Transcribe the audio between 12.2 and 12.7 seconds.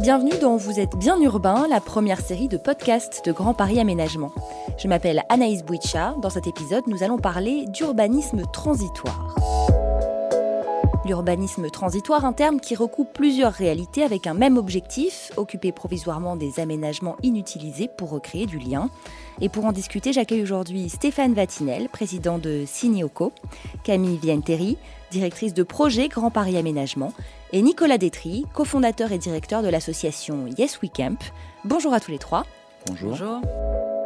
un terme